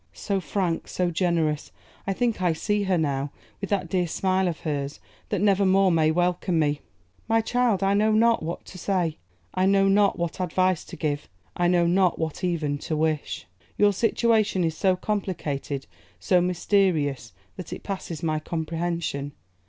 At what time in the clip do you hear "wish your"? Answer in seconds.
12.97-13.93